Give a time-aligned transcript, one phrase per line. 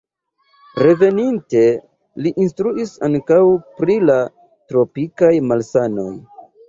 [0.83, 1.61] Reveninte
[2.25, 3.39] li instruis ankaŭ
[3.81, 4.17] pri la
[4.73, 6.09] tropikaj malsanoj.